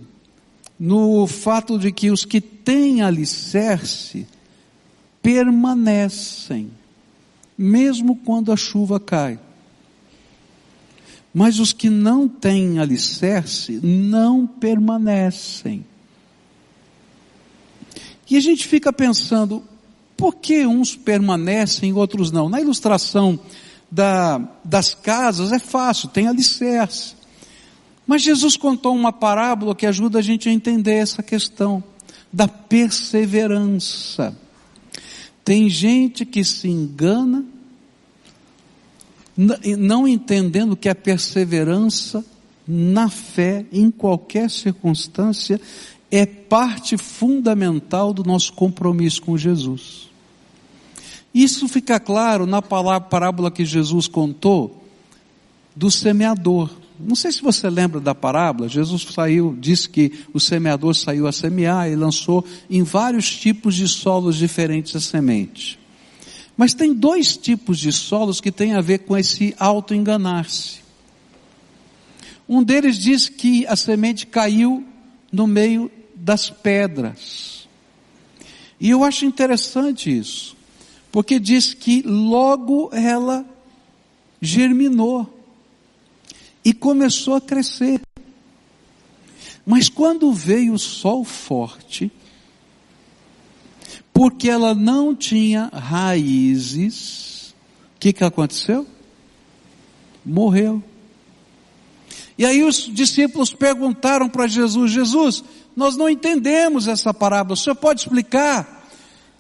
[0.79, 4.27] no fato de que os que têm alicerce
[5.23, 6.71] permanecem,
[7.57, 9.39] mesmo quando a chuva cai.
[11.33, 15.85] Mas os que não têm alicerce não permanecem.
[18.29, 19.63] E a gente fica pensando,
[20.17, 22.49] por que uns permanecem e outros não?
[22.49, 23.39] Na ilustração
[23.91, 27.15] da, das casas é fácil, tem alicerce.
[28.07, 31.83] Mas Jesus contou uma parábola que ajuda a gente a entender essa questão
[32.33, 34.37] da perseverança.
[35.45, 37.45] Tem gente que se engana
[39.37, 42.25] não entendendo que a perseverança
[42.67, 45.61] na fé, em qualquer circunstância,
[46.11, 50.06] é parte fundamental do nosso compromisso com Jesus.
[51.37, 54.83] Isso fica claro na parábola que Jesus contou
[55.77, 56.71] do semeador.
[56.99, 61.33] Não sei se você lembra da parábola, Jesus saiu, disse que o semeador saiu a
[61.33, 65.79] semear e lançou em vários tipos de solos diferentes a semente.
[66.57, 70.79] Mas tem dois tipos de solos que têm a ver com esse auto-enganar-se.
[72.49, 74.83] Um deles diz que a semente caiu
[75.31, 77.69] no meio das pedras.
[78.81, 80.56] E eu acho interessante isso,
[81.17, 83.43] porque diz que logo ela
[84.39, 85.27] germinou
[86.63, 88.03] e começou a crescer.
[89.65, 92.13] Mas quando veio o sol forte,
[94.13, 97.55] porque ela não tinha raízes,
[97.97, 98.87] o que, que aconteceu?
[100.23, 100.85] Morreu.
[102.37, 105.43] E aí os discípulos perguntaram para Jesus: Jesus,
[105.75, 108.87] nós não entendemos essa parábola, o senhor pode explicar?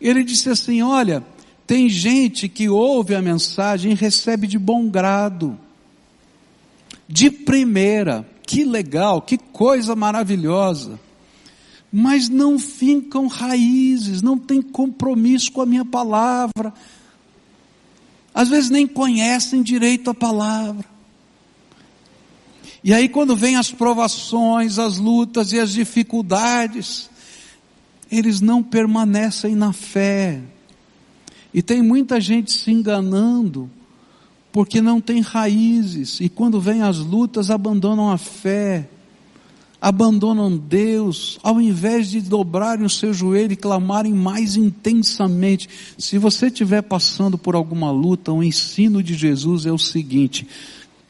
[0.00, 1.22] Ele disse assim: Olha,
[1.66, 5.58] tem gente que ouve a mensagem e recebe de bom grado
[7.08, 10.98] de primeira, que legal, que coisa maravilhosa.
[11.92, 16.72] Mas não fincam raízes, não tem compromisso com a minha palavra.
[18.34, 20.84] Às vezes nem conhecem direito a palavra.
[22.82, 27.08] E aí quando vem as provações, as lutas e as dificuldades,
[28.10, 30.42] eles não permanecem na fé.
[31.52, 33.70] E tem muita gente se enganando,
[34.52, 38.88] porque não tem raízes, e quando vêm as lutas abandonam a fé,
[39.80, 45.68] abandonam Deus, ao invés de dobrarem o seu joelho e clamarem mais intensamente.
[45.98, 50.46] Se você estiver passando por alguma luta, o ensino de Jesus é o seguinte: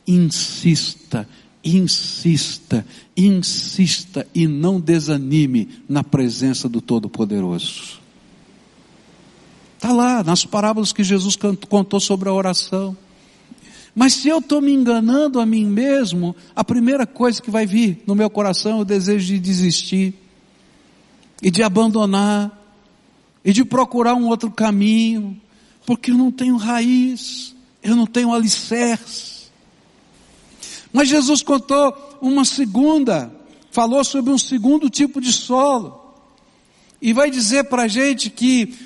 [0.07, 1.29] insista,
[1.65, 2.85] insista,
[3.17, 8.06] insista e não desanime na presença do Todo-Poderoso.
[9.87, 11.37] Está lá nas parábolas que Jesus
[11.69, 12.97] contou sobre a oração.
[13.95, 18.03] Mas se eu estou me enganando a mim mesmo, a primeira coisa que vai vir
[18.05, 20.13] no meu coração é o desejo de desistir,
[21.41, 22.51] e de abandonar,
[23.45, 25.41] e de procurar um outro caminho,
[25.87, 29.47] porque eu não tenho raiz, eu não tenho alicerce.
[30.93, 33.33] Mas Jesus contou uma segunda,
[33.71, 36.13] falou sobre um segundo tipo de solo,
[37.01, 38.86] e vai dizer para a gente que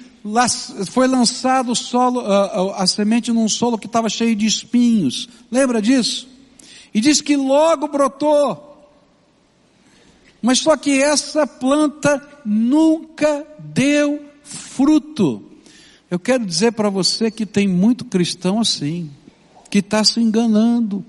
[0.91, 5.29] foi lançado solo, a, a, a semente num solo que estava cheio de espinhos.
[5.51, 6.29] Lembra disso?
[6.93, 8.69] E diz que logo brotou.
[10.43, 15.43] Mas só que essa planta nunca deu fruto.
[16.11, 19.11] Eu quero dizer para você que tem muito cristão assim,
[19.71, 21.05] que está se enganando.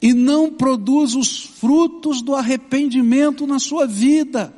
[0.00, 4.54] E não produz os frutos do arrependimento na sua vida.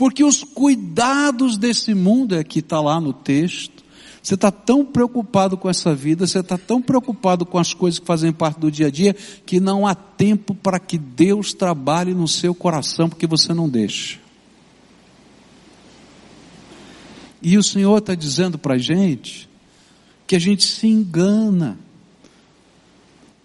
[0.00, 3.84] Porque os cuidados desse mundo, é que está lá no texto,
[4.22, 8.06] você está tão preocupado com essa vida, você está tão preocupado com as coisas que
[8.06, 12.26] fazem parte do dia a dia, que não há tempo para que Deus trabalhe no
[12.26, 14.18] seu coração, porque você não deixa.
[17.42, 19.50] E o Senhor está dizendo para a gente
[20.26, 21.78] que a gente se engana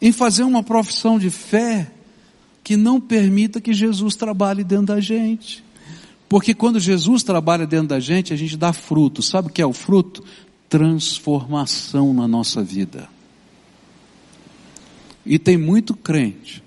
[0.01, 1.91] em fazer uma profissão de fé
[2.63, 5.64] que não permita que Jesus trabalhe dentro da gente.
[6.35, 9.21] Porque quando Jesus trabalha dentro da gente, a gente dá fruto.
[9.21, 10.21] Sabe o que é o fruto?
[10.67, 13.07] Transformação na nossa vida.
[15.25, 16.61] E tem muito crente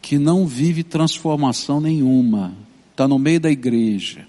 [0.00, 2.52] que não vive transformação nenhuma,
[2.90, 4.26] está no meio da igreja.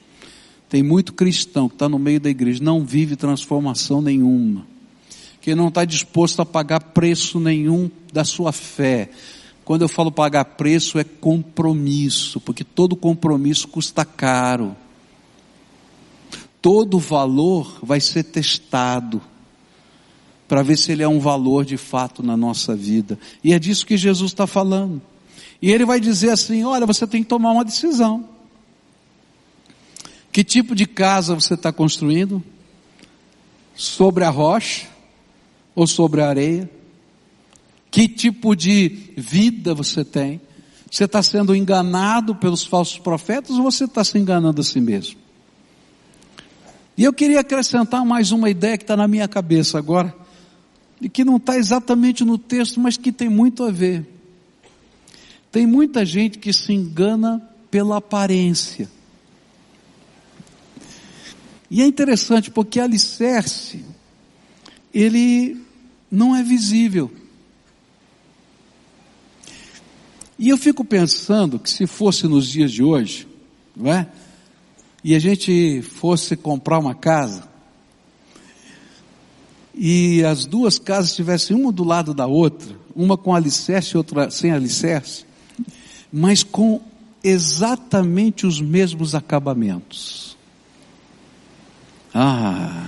[0.69, 4.63] Tem muito cristão que está no meio da igreja, não vive transformação nenhuma,
[5.41, 9.09] que não está disposto a pagar preço nenhum da sua fé.
[9.65, 14.82] Quando eu falo pagar preço, é compromisso, porque todo compromisso custa caro
[16.63, 19.21] todo valor vai ser testado
[20.47, 23.19] para ver se ele é um valor de fato na nossa vida.
[23.43, 25.01] E é disso que Jesus está falando.
[25.61, 28.29] E ele vai dizer assim: olha, você tem que tomar uma decisão.
[30.31, 32.41] Que tipo de casa você está construindo?
[33.75, 34.87] Sobre a rocha
[35.75, 36.69] ou sobre a areia?
[37.91, 40.39] Que tipo de vida você tem?
[40.89, 45.22] Você está sendo enganado pelos falsos profetas ou você está se enganando a si mesmo?
[46.97, 50.15] E eu queria acrescentar mais uma ideia que está na minha cabeça agora,
[51.01, 54.05] e que não está exatamente no texto, mas que tem muito a ver.
[55.51, 58.89] Tem muita gente que se engana pela aparência.
[61.69, 63.83] E é interessante porque alicerce
[64.93, 65.57] ele
[66.11, 67.11] não é visível.
[70.37, 73.27] E eu fico pensando que se fosse nos dias de hoje,
[73.75, 74.07] não é?
[75.03, 77.43] E a gente fosse comprar uma casa,
[79.75, 84.29] e as duas casas estivessem uma do lado da outra, uma com alicerce e outra
[84.29, 85.25] sem alicerce,
[86.11, 86.79] mas com
[87.23, 90.37] exatamente os mesmos acabamentos.
[92.13, 92.85] Ah,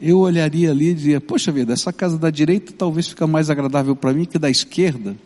[0.00, 3.94] eu olharia ali e diria, poxa vida, essa casa da direita talvez fica mais agradável
[3.94, 5.16] para mim que da esquerda.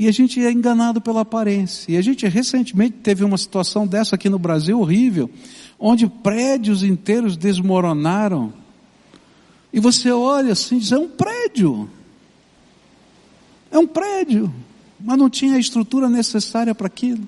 [0.00, 1.92] E a gente é enganado pela aparência.
[1.92, 5.30] E a gente recentemente teve uma situação dessa aqui no Brasil horrível,
[5.78, 8.52] onde prédios inteiros desmoronaram.
[9.72, 11.88] E você olha assim e diz, é um prédio.
[13.70, 14.52] É um prédio
[15.02, 17.26] mas não tinha a estrutura necessária para aquilo.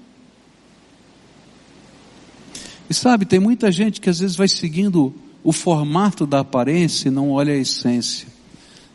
[2.88, 7.10] E sabe, tem muita gente que às vezes vai seguindo o formato da aparência e
[7.10, 8.28] não olha a essência.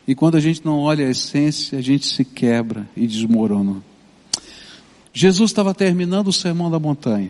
[0.07, 3.83] E quando a gente não olha a essência, a gente se quebra e desmorona.
[5.13, 7.29] Jesus estava terminando o sermão da montanha.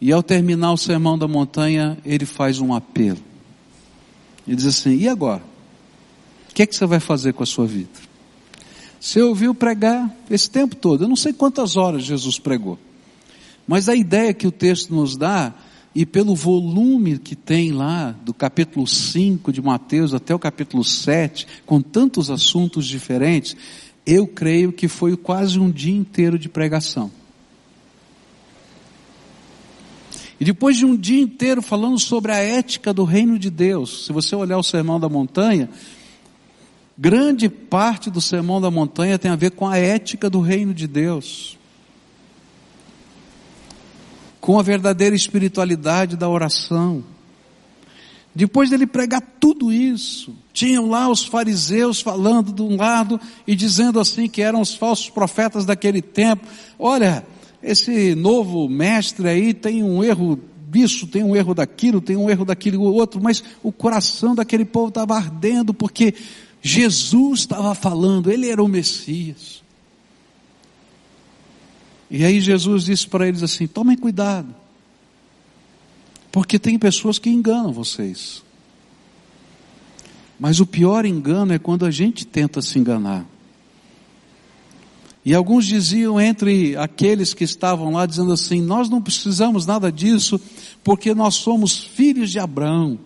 [0.00, 3.20] E ao terminar o sermão da montanha, ele faz um apelo.
[4.46, 5.42] Ele diz assim: e agora?
[6.50, 7.88] O que é que você vai fazer com a sua vida?
[9.00, 11.04] Você ouviu pregar esse tempo todo.
[11.04, 12.78] Eu não sei quantas horas Jesus pregou.
[13.66, 15.54] Mas a ideia que o texto nos dá,
[15.94, 21.46] e pelo volume que tem lá, do capítulo 5 de Mateus até o capítulo 7,
[21.66, 23.56] com tantos assuntos diferentes,
[24.06, 27.10] eu creio que foi quase um dia inteiro de pregação.
[30.40, 34.12] E depois de um dia inteiro falando sobre a ética do reino de Deus, se
[34.12, 35.68] você olhar o sermão da montanha,
[36.96, 40.86] Grande parte do sermão da montanha tem a ver com a ética do reino de
[40.86, 41.58] Deus,
[44.42, 47.04] com a verdadeira espiritualidade da oração.
[48.34, 54.00] Depois dele pregar tudo isso, tinham lá os fariseus falando de um lado e dizendo
[54.00, 56.44] assim que eram os falsos profetas daquele tempo.
[56.76, 57.24] Olha,
[57.62, 62.44] esse novo mestre aí tem um erro disso, tem um erro daquilo, tem um erro
[62.44, 66.14] daquele outro, mas o coração daquele povo estava ardendo porque
[66.60, 69.61] Jesus estava falando, ele era o Messias.
[72.12, 74.54] E aí Jesus disse para eles assim: tomem cuidado,
[76.30, 78.42] porque tem pessoas que enganam vocês.
[80.38, 83.24] Mas o pior engano é quando a gente tenta se enganar.
[85.24, 90.38] E alguns diziam entre aqueles que estavam lá, dizendo assim: Nós não precisamos nada disso,
[90.84, 92.98] porque nós somos filhos de Abraão.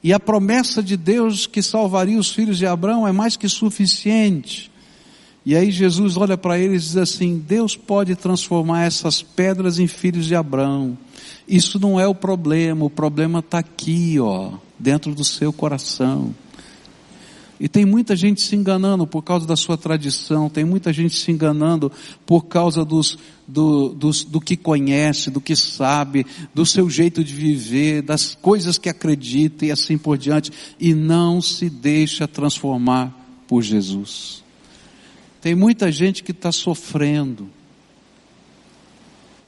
[0.00, 4.70] E a promessa de Deus que salvaria os filhos de Abraão é mais que suficiente.
[5.46, 9.86] E aí Jesus olha para eles e diz assim: Deus pode transformar essas pedras em
[9.86, 10.96] filhos de Abraão.
[11.46, 16.34] Isso não é o problema, o problema está aqui, ó, dentro do seu coração.
[17.60, 21.30] E tem muita gente se enganando por causa da sua tradição, tem muita gente se
[21.30, 21.90] enganando
[22.26, 23.16] por causa dos,
[23.46, 28.76] do, dos, do que conhece, do que sabe, do seu jeito de viver, das coisas
[28.76, 33.14] que acredita e assim por diante, e não se deixa transformar
[33.46, 34.43] por Jesus.
[35.44, 37.50] Tem muita gente que está sofrendo,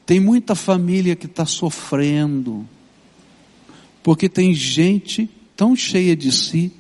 [0.05, 2.69] tem muita família que está sofrendo,
[4.03, 5.27] porque tem gente
[5.57, 6.71] tão cheia de si,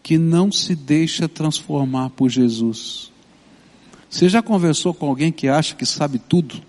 [0.00, 3.10] que não se deixa transformar por Jesus.
[4.08, 6.62] Você já conversou com alguém que acha que sabe tudo?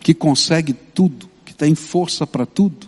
[0.00, 1.30] Que consegue tudo?
[1.46, 2.86] Que tem força para tudo?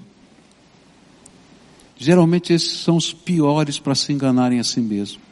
[1.96, 5.28] Geralmente esses são os piores para se enganarem a si mesmo.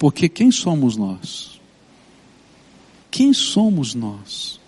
[0.00, 1.60] Porque quem somos nós?
[3.10, 4.58] Quem somos nós?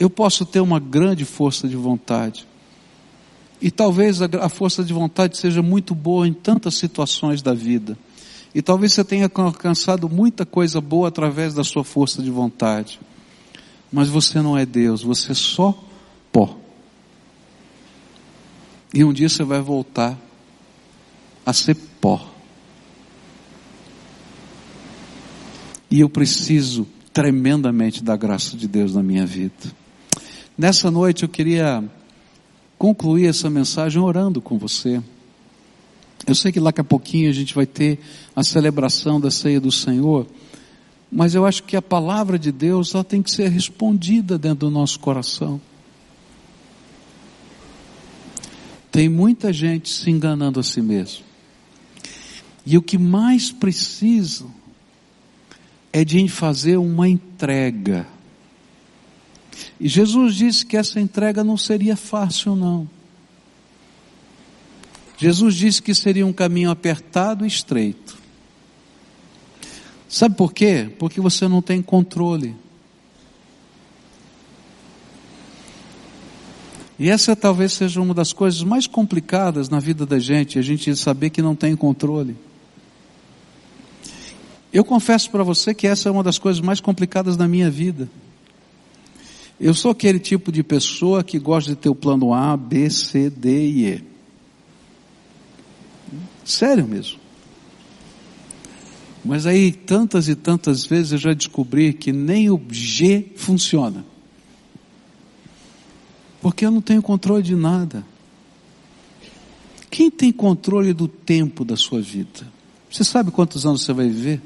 [0.00, 2.46] Eu posso ter uma grande força de vontade,
[3.60, 7.98] e talvez a força de vontade seja muito boa em tantas situações da vida.
[8.54, 12.98] E talvez você tenha alcançado muita coisa boa através da sua força de vontade.
[13.92, 15.78] Mas você não é Deus, você é só
[16.32, 16.56] pó.
[18.94, 20.16] E um dia você vai voltar
[21.44, 22.37] a ser pó.
[25.90, 29.52] E eu preciso tremendamente da graça de Deus na minha vida.
[30.56, 31.82] Nessa noite eu queria
[32.76, 35.02] concluir essa mensagem orando com você.
[36.26, 37.98] Eu sei que daqui a pouquinho a gente vai ter
[38.36, 40.26] a celebração da ceia do Senhor,
[41.10, 44.70] mas eu acho que a palavra de Deus ela tem que ser respondida dentro do
[44.70, 45.60] nosso coração.
[48.90, 51.24] Tem muita gente se enganando a si mesmo.
[52.66, 54.44] E o que mais precisa
[55.92, 58.06] é de fazer uma entrega
[59.80, 62.88] e Jesus disse que essa entrega não seria fácil, não.
[65.16, 68.16] Jesus disse que seria um caminho apertado e estreito.
[70.08, 70.90] Sabe por quê?
[70.98, 72.56] Porque você não tem controle.
[76.98, 80.94] E essa talvez seja uma das coisas mais complicadas na vida da gente, a gente
[80.96, 82.36] saber que não tem controle.
[84.72, 88.08] Eu confesso para você que essa é uma das coisas mais complicadas da minha vida.
[89.60, 93.28] Eu sou aquele tipo de pessoa que gosta de ter o plano A, B, C,
[93.30, 94.04] D e E.
[96.44, 97.18] Sério mesmo.
[99.24, 104.04] Mas aí, tantas e tantas vezes eu já descobri que nem o G funciona.
[106.40, 108.04] Porque eu não tenho controle de nada.
[109.90, 112.46] Quem tem controle do tempo da sua vida?
[112.90, 114.40] Você sabe quantos anos você vai viver?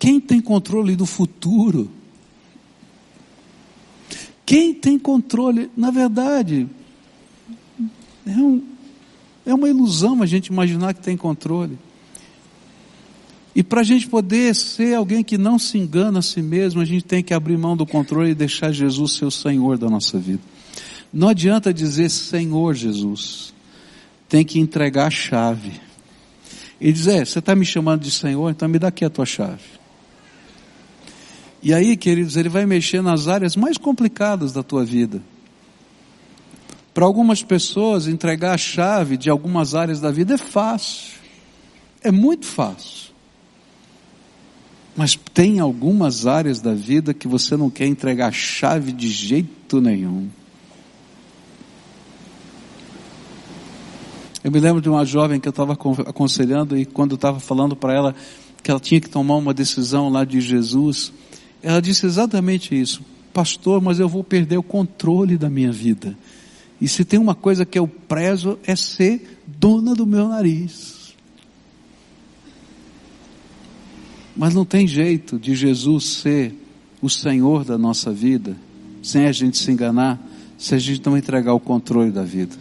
[0.00, 1.90] Quem tem controle do futuro?
[4.46, 6.66] Quem tem controle, na verdade,
[8.26, 8.64] é, um,
[9.44, 11.78] é uma ilusão a gente imaginar que tem controle.
[13.54, 16.84] E para a gente poder ser alguém que não se engana a si mesmo, a
[16.86, 20.18] gente tem que abrir mão do controle e deixar Jesus ser o Senhor da nossa
[20.18, 20.42] vida.
[21.12, 23.52] Não adianta dizer Senhor Jesus,
[24.30, 25.72] tem que entregar a chave.
[26.80, 29.26] E dizer, é, você está me chamando de Senhor, então me dá aqui a tua
[29.26, 29.79] chave.
[31.62, 35.20] E aí, queridos, ele vai mexer nas áreas mais complicadas da tua vida.
[36.94, 41.18] Para algumas pessoas, entregar a chave de algumas áreas da vida é fácil.
[42.02, 43.10] É muito fácil.
[44.96, 49.80] Mas tem algumas áreas da vida que você não quer entregar a chave de jeito
[49.80, 50.28] nenhum.
[54.42, 57.76] Eu me lembro de uma jovem que eu estava aconselhando e quando eu estava falando
[57.76, 58.14] para ela
[58.62, 61.12] que ela tinha que tomar uma decisão lá de Jesus,
[61.62, 63.02] ela disse exatamente isso.
[63.32, 66.16] Pastor, mas eu vou perder o controle da minha vida.
[66.80, 71.14] E se tem uma coisa que eu prezo é ser dona do meu nariz.
[74.36, 76.54] Mas não tem jeito de Jesus ser
[77.02, 78.56] o Senhor da nossa vida,
[79.02, 80.18] sem a gente se enganar,
[80.56, 82.56] se a gente não entregar o controle da vida.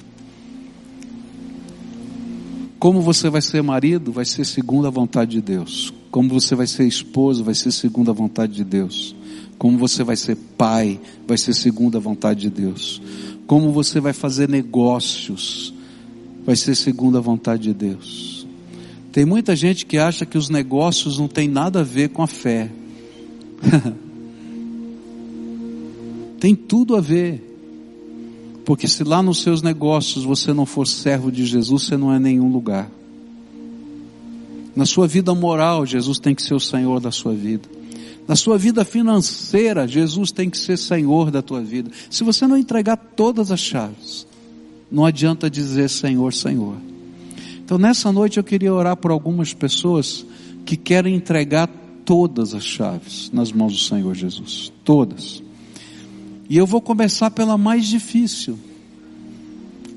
[2.78, 5.94] Como você vai ser marido, vai ser segundo a vontade de Deus.
[6.12, 9.16] Como você vai ser esposo, vai ser segundo a vontade de Deus.
[9.58, 13.02] Como você vai ser pai, vai ser segundo a vontade de Deus.
[13.46, 15.74] Como você vai fazer negócios,
[16.46, 18.48] vai ser segundo a vontade de Deus.
[19.12, 22.28] Tem muita gente que acha que os negócios não têm nada a ver com a
[22.28, 22.72] fé.
[26.40, 27.46] Tem tudo a ver.
[28.64, 32.20] Porque se lá nos seus negócios você não for servo de Jesus, você não é
[32.20, 32.90] nenhum lugar.
[34.80, 37.68] Na sua vida moral, Jesus tem que ser o Senhor da sua vida.
[38.26, 41.92] Na sua vida financeira, Jesus tem que ser Senhor da tua vida.
[42.10, 44.26] Se você não entregar todas as chaves,
[44.90, 46.78] não adianta dizer Senhor, Senhor.
[47.58, 50.26] Então nessa noite eu queria orar por algumas pessoas
[50.66, 51.68] que querem entregar
[52.06, 54.72] todas as chaves nas mãos do Senhor Jesus.
[54.86, 55.44] Todas.
[56.50, 58.58] E eu vou começar pela mais difícil.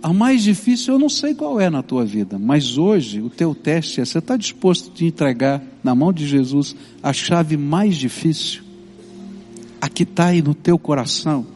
[0.02, 3.54] A mais difícil eu não sei qual é na tua vida, mas hoje o teu
[3.54, 8.62] teste é: você está disposto a entregar na mão de Jesus a chave mais difícil?
[9.80, 11.46] A que está aí no teu coração,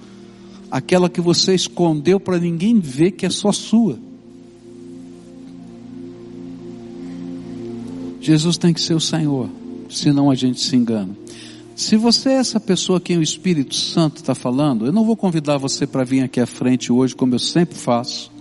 [0.70, 3.98] aquela que você escondeu para ninguém ver que é só sua.
[8.20, 9.48] Jesus tem que ser o Senhor,
[9.90, 11.16] senão a gente se engana.
[11.74, 15.58] Se você é essa pessoa quem o Espírito Santo está falando, eu não vou convidar
[15.58, 18.35] você para vir aqui à frente hoje, como eu sempre faço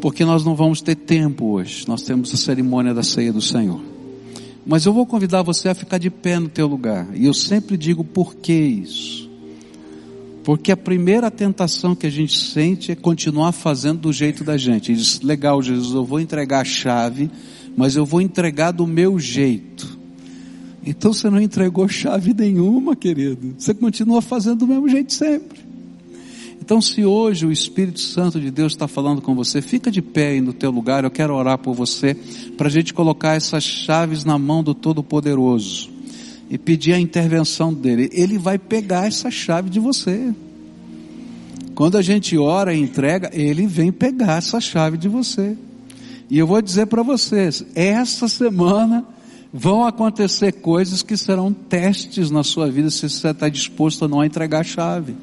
[0.00, 1.86] porque nós não vamos ter tempo hoje.
[1.88, 3.80] Nós temos a cerimônia da ceia do Senhor.
[4.66, 7.08] Mas eu vou convidar você a ficar de pé no teu lugar.
[7.14, 9.28] E eu sempre digo por que isso.
[10.44, 14.92] Porque a primeira tentação que a gente sente é continuar fazendo do jeito da gente.
[14.92, 17.30] E diz, legal, Jesus, eu vou entregar a chave,
[17.76, 19.98] mas eu vou entregar do meu jeito.
[20.84, 23.54] Então você não entregou chave nenhuma, querido.
[23.58, 25.67] Você continua fazendo do mesmo jeito sempre.
[26.68, 30.32] Então, se hoje o Espírito Santo de Deus está falando com você, fica de pé
[30.32, 31.02] aí no teu lugar.
[31.02, 32.14] Eu quero orar por você
[32.58, 35.88] para a gente colocar essas chaves na mão do Todo-Poderoso
[36.50, 38.10] e pedir a intervenção dele.
[38.12, 40.34] Ele vai pegar essa chave de você.
[41.74, 45.56] Quando a gente ora e entrega, ele vem pegar essa chave de você.
[46.28, 49.06] E eu vou dizer para vocês, essa semana
[49.50, 54.22] vão acontecer coisas que serão testes na sua vida se você está disposto a não
[54.22, 55.16] entregar a chave.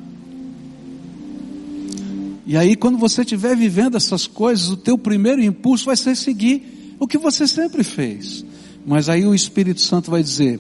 [2.46, 6.96] E aí, quando você estiver vivendo essas coisas, o teu primeiro impulso vai ser seguir
[7.00, 8.46] o que você sempre fez.
[8.86, 10.60] Mas aí o Espírito Santo vai dizer: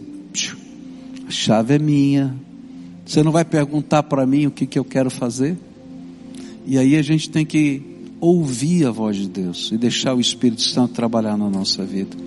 [1.27, 2.35] a chave é minha.
[3.05, 5.55] Você não vai perguntar para mim o que, que eu quero fazer?
[6.65, 7.83] E aí a gente tem que
[8.19, 12.17] ouvir a voz de Deus e deixar o Espírito Santo trabalhar na nossa vida.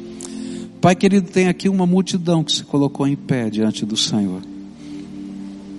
[0.80, 4.40] Pai querido, tem aqui uma multidão que se colocou em pé diante do Senhor.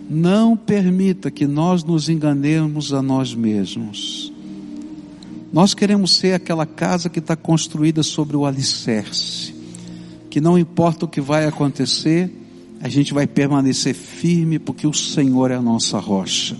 [0.09, 4.33] Não permita que nós nos enganemos a nós mesmos.
[5.53, 9.53] Nós queremos ser aquela casa que está construída sobre o alicerce,
[10.29, 12.31] que não importa o que vai acontecer,
[12.81, 16.57] a gente vai permanecer firme, porque o Senhor é a nossa rocha,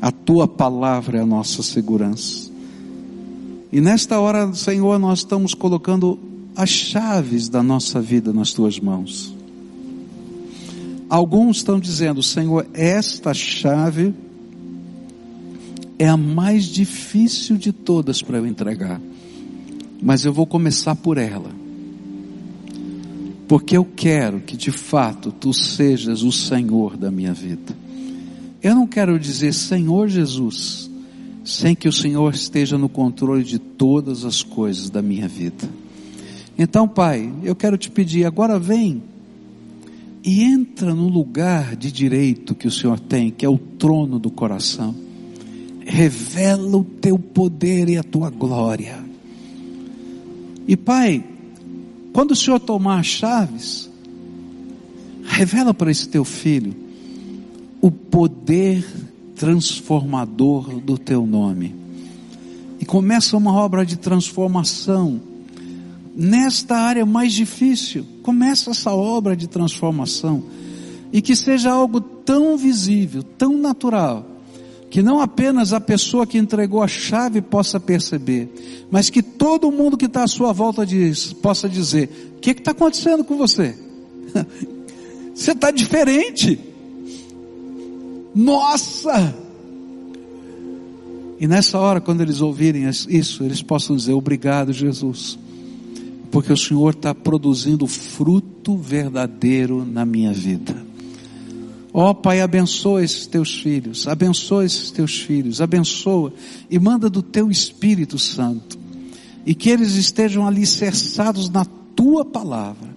[0.00, 2.50] a tua palavra é a nossa segurança.
[3.72, 6.18] E nesta hora, Senhor, nós estamos colocando
[6.56, 9.39] as chaves da nossa vida nas tuas mãos.
[11.10, 14.14] Alguns estão dizendo, Senhor, esta chave
[15.98, 19.00] é a mais difícil de todas para eu entregar,
[20.00, 21.50] mas eu vou começar por ela,
[23.48, 27.76] porque eu quero que de fato tu sejas o Senhor da minha vida.
[28.62, 30.88] Eu não quero dizer Senhor Jesus,
[31.44, 35.68] sem que o Senhor esteja no controle de todas as coisas da minha vida.
[36.56, 39.09] Então, Pai, eu quero te pedir, agora vem
[40.22, 44.30] e entra no lugar de direito que o Senhor tem, que é o trono do
[44.30, 44.94] coração.
[45.84, 49.02] Revela o teu poder e a tua glória.
[50.68, 51.24] E Pai,
[52.12, 53.90] quando o Senhor tomar as chaves,
[55.24, 56.74] revela para esse teu filho
[57.80, 58.86] o poder
[59.36, 61.74] transformador do teu nome.
[62.78, 65.29] E começa uma obra de transformação
[66.20, 68.06] nesta área mais difícil.
[68.22, 70.44] Começa essa obra de transformação
[71.10, 74.26] e que seja algo tão visível, tão natural,
[74.90, 78.52] que não apenas a pessoa que entregou a chave possa perceber,
[78.90, 82.72] mas que todo mundo que está à sua volta diz, possa dizer: o que está
[82.72, 83.74] acontecendo com você?
[85.34, 86.60] você está diferente.
[88.34, 89.34] Nossa!
[91.40, 95.38] E nessa hora, quando eles ouvirem isso, eles possam dizer: Obrigado, Jesus
[96.30, 100.90] porque o Senhor está produzindo fruto verdadeiro na minha vida.
[101.92, 106.32] Ó oh, Pai, abençoa esses teus filhos, abençoa esses teus filhos, abençoa
[106.70, 108.78] e manda do teu Espírito Santo,
[109.44, 111.64] e que eles estejam alicerçados na
[111.96, 112.90] tua palavra.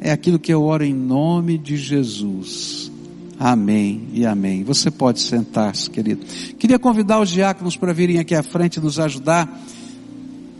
[0.00, 2.92] É aquilo que eu oro em nome de Jesus.
[3.40, 4.62] Amém e amém.
[4.62, 6.24] Você pode sentar-se, querido.
[6.58, 9.60] Queria convidar os diáconos para virem aqui à frente e nos ajudar.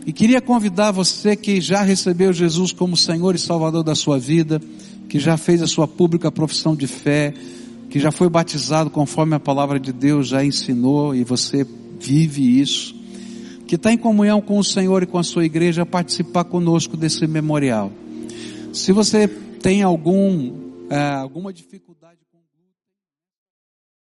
[0.09, 4.59] E queria convidar você que já recebeu Jesus como Senhor e Salvador da sua vida,
[5.07, 7.31] que já fez a sua pública profissão de fé,
[7.91, 11.63] que já foi batizado conforme a palavra de Deus já ensinou e você
[11.99, 12.95] vive isso,
[13.67, 17.27] que está em comunhão com o Senhor e com a sua igreja, participar conosco desse
[17.27, 17.91] memorial.
[18.73, 22.17] Se você tem algum, é, alguma dificuldade